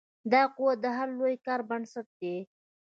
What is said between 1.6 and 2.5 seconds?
بنسټ دی.